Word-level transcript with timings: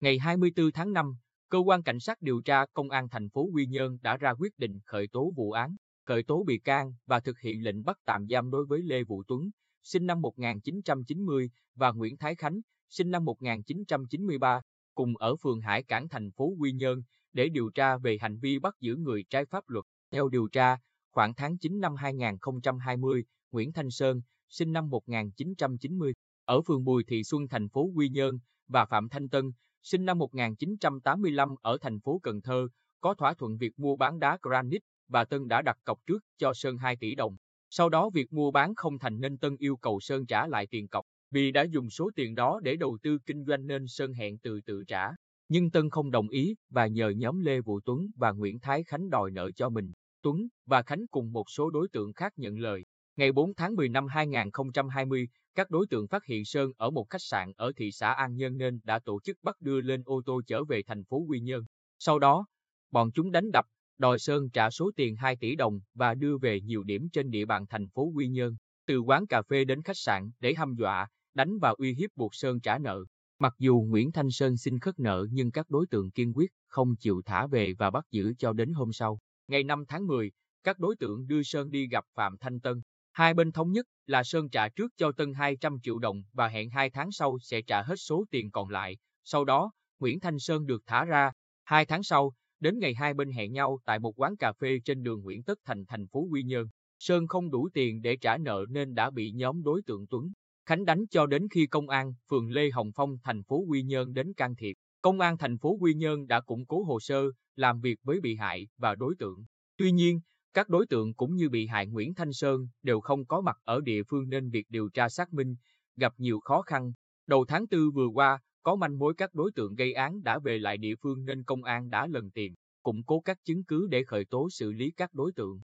Ngày 0.00 0.18
24 0.18 0.72
tháng 0.72 0.92
5, 0.92 1.16
cơ 1.48 1.58
quan 1.58 1.82
cảnh 1.82 2.00
sát 2.00 2.22
điều 2.22 2.40
tra 2.40 2.66
công 2.74 2.90
an 2.90 3.08
thành 3.08 3.28
phố 3.28 3.48
Quy 3.52 3.66
Nhơn 3.66 3.98
đã 4.02 4.16
ra 4.16 4.30
quyết 4.30 4.58
định 4.58 4.78
khởi 4.86 5.08
tố 5.08 5.32
vụ 5.36 5.52
án, 5.52 5.76
khởi 6.06 6.22
tố 6.22 6.44
bị 6.46 6.58
can 6.58 6.92
và 7.06 7.20
thực 7.20 7.38
hiện 7.38 7.64
lệnh 7.64 7.84
bắt 7.84 7.96
tạm 8.04 8.26
giam 8.30 8.50
đối 8.50 8.66
với 8.66 8.82
Lê 8.82 9.04
Vũ 9.04 9.22
Tuấn, 9.28 9.50
sinh 9.82 10.06
năm 10.06 10.20
1990 10.20 11.50
và 11.74 11.92
Nguyễn 11.92 12.16
Thái 12.16 12.34
Khánh, 12.34 12.60
sinh 12.88 13.10
năm 13.10 13.24
1993, 13.24 14.60
cùng 14.94 15.16
ở 15.16 15.36
phường 15.36 15.60
Hải 15.60 15.82
Cảng 15.82 16.08
thành 16.08 16.30
phố 16.30 16.54
Quy 16.58 16.72
Nhơn 16.72 17.02
để 17.32 17.48
điều 17.48 17.70
tra 17.70 17.96
về 17.96 18.18
hành 18.20 18.38
vi 18.38 18.58
bắt 18.58 18.74
giữ 18.80 18.96
người 18.96 19.24
trái 19.30 19.44
pháp 19.44 19.64
luật. 19.68 19.84
Theo 20.12 20.28
điều 20.28 20.48
tra, 20.48 20.76
khoảng 21.10 21.34
tháng 21.34 21.58
9 21.58 21.80
năm 21.80 21.96
2020, 21.96 23.24
Nguyễn 23.52 23.72
Thanh 23.72 23.90
Sơn, 23.90 24.20
sinh 24.48 24.72
năm 24.72 24.90
1990, 24.90 26.14
ở 26.44 26.62
phường 26.62 26.84
Bùi 26.84 27.04
Thị 27.04 27.24
Xuân 27.24 27.48
thành 27.48 27.68
phố 27.68 27.90
Quy 27.94 28.08
Nhơn 28.08 28.38
và 28.68 28.86
Phạm 28.86 29.08
Thanh 29.08 29.28
Tân, 29.28 29.52
sinh 29.82 30.04
năm 30.04 30.18
1985 30.18 31.54
ở 31.62 31.78
thành 31.80 32.00
phố 32.00 32.20
Cần 32.22 32.40
Thơ, 32.40 32.68
có 33.00 33.14
thỏa 33.14 33.34
thuận 33.34 33.56
việc 33.56 33.78
mua 33.78 33.96
bán 33.96 34.18
đá 34.18 34.38
granite 34.42 34.84
và 35.08 35.24
Tân 35.24 35.48
đã 35.48 35.62
đặt 35.62 35.78
cọc 35.84 35.98
trước 36.06 36.24
cho 36.38 36.54
Sơn 36.54 36.76
2 36.76 36.96
tỷ 36.96 37.14
đồng. 37.14 37.36
Sau 37.70 37.88
đó 37.88 38.10
việc 38.10 38.32
mua 38.32 38.50
bán 38.50 38.74
không 38.74 38.98
thành 38.98 39.20
nên 39.20 39.38
Tân 39.38 39.56
yêu 39.58 39.76
cầu 39.76 40.00
Sơn 40.00 40.26
trả 40.26 40.46
lại 40.46 40.66
tiền 40.66 40.88
cọc. 40.88 41.06
Vì 41.30 41.52
đã 41.52 41.62
dùng 41.62 41.90
số 41.90 42.10
tiền 42.14 42.34
đó 42.34 42.60
để 42.62 42.76
đầu 42.76 42.98
tư 43.02 43.18
kinh 43.26 43.44
doanh 43.44 43.66
nên 43.66 43.86
Sơn 43.88 44.12
hẹn 44.12 44.38
từ 44.38 44.60
tự 44.60 44.84
trả. 44.84 45.08
Nhưng 45.48 45.70
Tân 45.70 45.90
không 45.90 46.10
đồng 46.10 46.28
ý 46.28 46.54
và 46.70 46.86
nhờ 46.86 47.08
nhóm 47.08 47.40
Lê 47.40 47.60
Vũ 47.60 47.80
Tuấn 47.80 48.10
và 48.16 48.32
Nguyễn 48.32 48.60
Thái 48.60 48.84
Khánh 48.84 49.10
đòi 49.10 49.30
nợ 49.30 49.50
cho 49.50 49.68
mình. 49.68 49.92
Tuấn 50.22 50.48
và 50.66 50.82
Khánh 50.82 51.06
cùng 51.06 51.32
một 51.32 51.50
số 51.50 51.70
đối 51.70 51.88
tượng 51.88 52.12
khác 52.12 52.32
nhận 52.36 52.58
lời. 52.58 52.84
Ngày 53.18 53.32
4 53.32 53.54
tháng 53.54 53.76
10 53.76 53.88
năm 53.88 54.06
2020, 54.06 55.28
các 55.54 55.70
đối 55.70 55.86
tượng 55.86 56.08
phát 56.08 56.24
hiện 56.24 56.44
Sơn 56.44 56.72
ở 56.76 56.90
một 56.90 57.10
khách 57.10 57.22
sạn 57.22 57.52
ở 57.56 57.72
thị 57.76 57.92
xã 57.92 58.12
An 58.12 58.36
Nhơn 58.36 58.58
nên 58.58 58.80
đã 58.84 58.98
tổ 58.98 59.20
chức 59.20 59.38
bắt 59.42 59.60
đưa 59.60 59.80
lên 59.80 60.02
ô 60.04 60.22
tô 60.26 60.40
trở 60.46 60.64
về 60.64 60.82
thành 60.82 61.04
phố 61.04 61.16
Quy 61.28 61.40
Nhơn. 61.40 61.64
Sau 61.98 62.18
đó, 62.18 62.46
bọn 62.90 63.10
chúng 63.14 63.30
đánh 63.30 63.50
đập, 63.52 63.64
đòi 63.98 64.18
Sơn 64.18 64.50
trả 64.50 64.70
số 64.70 64.90
tiền 64.96 65.16
2 65.16 65.36
tỷ 65.36 65.56
đồng 65.56 65.80
và 65.94 66.14
đưa 66.14 66.38
về 66.38 66.60
nhiều 66.60 66.82
điểm 66.82 67.08
trên 67.12 67.30
địa 67.30 67.44
bàn 67.44 67.66
thành 67.66 67.88
phố 67.88 68.12
Quy 68.14 68.28
Nhơn, 68.28 68.56
từ 68.86 68.98
quán 68.98 69.26
cà 69.26 69.42
phê 69.42 69.64
đến 69.64 69.82
khách 69.82 69.96
sạn 69.96 70.30
để 70.40 70.54
hăm 70.54 70.74
dọa, 70.74 71.08
đánh 71.34 71.58
và 71.58 71.74
uy 71.78 71.94
hiếp 71.94 72.10
buộc 72.16 72.34
Sơn 72.34 72.60
trả 72.60 72.78
nợ. 72.78 73.04
Mặc 73.38 73.54
dù 73.58 73.84
Nguyễn 73.88 74.12
Thanh 74.12 74.30
Sơn 74.30 74.56
xin 74.56 74.78
khất 74.78 74.98
nợ 74.98 75.26
nhưng 75.30 75.50
các 75.50 75.70
đối 75.70 75.86
tượng 75.86 76.10
kiên 76.10 76.32
quyết 76.36 76.52
không 76.68 76.96
chịu 76.96 77.22
thả 77.24 77.46
về 77.46 77.74
và 77.78 77.90
bắt 77.90 78.04
giữ 78.10 78.34
cho 78.38 78.52
đến 78.52 78.72
hôm 78.72 78.92
sau. 78.92 79.18
Ngày 79.48 79.64
5 79.64 79.84
tháng 79.88 80.06
10, 80.06 80.30
các 80.64 80.78
đối 80.78 80.96
tượng 80.96 81.26
đưa 81.26 81.42
Sơn 81.42 81.70
đi 81.70 81.88
gặp 81.88 82.04
Phạm 82.14 82.36
Thanh 82.38 82.60
Tân. 82.60 82.82
Hai 83.18 83.34
bên 83.34 83.52
thống 83.52 83.72
nhất 83.72 83.86
là 84.06 84.24
Sơn 84.24 84.48
trả 84.48 84.68
trước 84.68 84.92
cho 84.96 85.12
Tân 85.12 85.34
200 85.34 85.78
triệu 85.82 85.98
đồng 85.98 86.22
và 86.32 86.48
hẹn 86.48 86.70
2 86.70 86.90
tháng 86.90 87.12
sau 87.12 87.38
sẽ 87.38 87.62
trả 87.62 87.82
hết 87.82 87.96
số 87.96 88.24
tiền 88.30 88.50
còn 88.50 88.68
lại. 88.68 88.96
Sau 89.24 89.44
đó, 89.44 89.72
Nguyễn 90.00 90.20
Thanh 90.20 90.38
Sơn 90.38 90.66
được 90.66 90.82
thả 90.86 91.04
ra. 91.04 91.32
Hai 91.64 91.86
tháng 91.86 92.02
sau, 92.02 92.32
đến 92.60 92.78
ngày 92.78 92.94
hai 92.94 93.14
bên 93.14 93.30
hẹn 93.32 93.52
nhau 93.52 93.78
tại 93.84 93.98
một 93.98 94.20
quán 94.20 94.36
cà 94.36 94.52
phê 94.52 94.78
trên 94.84 95.02
đường 95.02 95.22
Nguyễn 95.22 95.42
Tất 95.42 95.58
Thành 95.64 95.84
thành 95.86 96.06
phố 96.06 96.20
Quy 96.30 96.42
Nhơn. 96.42 96.68
Sơn 96.98 97.26
không 97.26 97.50
đủ 97.50 97.68
tiền 97.74 98.02
để 98.02 98.16
trả 98.16 98.36
nợ 98.36 98.64
nên 98.68 98.94
đã 98.94 99.10
bị 99.10 99.32
nhóm 99.32 99.62
đối 99.62 99.82
tượng 99.86 100.06
Tuấn 100.06 100.32
Khánh 100.66 100.84
đánh 100.84 101.06
cho 101.10 101.26
đến 101.26 101.48
khi 101.50 101.66
công 101.66 101.88
an 101.88 102.14
phường 102.30 102.50
Lê 102.50 102.70
Hồng 102.70 102.90
Phong 102.94 103.16
thành 103.22 103.42
phố 103.42 103.64
Quy 103.68 103.82
Nhơn 103.82 104.12
đến 104.12 104.34
can 104.34 104.54
thiệp. 104.56 104.76
Công 105.02 105.20
an 105.20 105.38
thành 105.38 105.58
phố 105.58 105.76
Quy 105.80 105.94
Nhơn 105.94 106.26
đã 106.26 106.40
củng 106.40 106.66
cố 106.66 106.84
hồ 106.84 107.00
sơ, 107.00 107.30
làm 107.56 107.80
việc 107.80 107.98
với 108.02 108.20
bị 108.20 108.36
hại 108.36 108.68
và 108.76 108.94
đối 108.94 109.14
tượng. 109.18 109.44
Tuy 109.76 109.92
nhiên, 109.92 110.20
các 110.54 110.68
đối 110.68 110.86
tượng 110.86 111.14
cũng 111.14 111.34
như 111.34 111.48
bị 111.48 111.66
hại 111.66 111.86
Nguyễn 111.86 112.14
Thanh 112.14 112.32
Sơn 112.32 112.68
đều 112.82 113.00
không 113.00 113.24
có 113.26 113.40
mặt 113.40 113.56
ở 113.64 113.80
địa 113.80 114.02
phương 114.02 114.28
nên 114.28 114.50
việc 114.50 114.66
điều 114.68 114.88
tra 114.88 115.08
xác 115.08 115.32
minh 115.32 115.56
gặp 115.96 116.14
nhiều 116.18 116.40
khó 116.40 116.62
khăn. 116.62 116.92
Đầu 117.26 117.44
tháng 117.48 117.66
4 117.70 117.90
vừa 117.94 118.06
qua, 118.06 118.38
có 118.62 118.76
manh 118.76 118.98
mối 118.98 119.14
các 119.16 119.34
đối 119.34 119.50
tượng 119.54 119.74
gây 119.74 119.92
án 119.92 120.22
đã 120.22 120.38
về 120.38 120.58
lại 120.58 120.78
địa 120.78 120.94
phương 121.02 121.24
nên 121.24 121.44
công 121.44 121.64
an 121.64 121.90
đã 121.90 122.06
lần 122.06 122.30
tìm, 122.30 122.54
củng 122.82 123.02
cố 123.04 123.20
các 123.20 123.38
chứng 123.44 123.64
cứ 123.64 123.86
để 123.90 124.04
khởi 124.04 124.24
tố 124.24 124.50
xử 124.50 124.72
lý 124.72 124.90
các 124.90 125.14
đối 125.14 125.32
tượng. 125.32 125.60